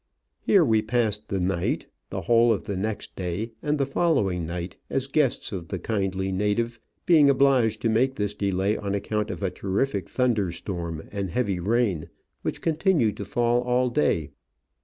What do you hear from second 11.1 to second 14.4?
and heavy rain, which continued to fall all day.